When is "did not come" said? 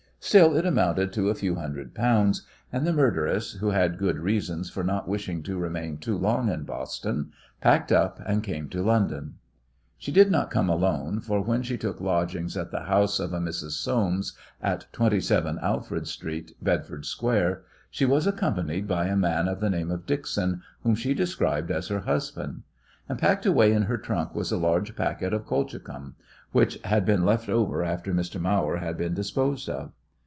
10.11-10.69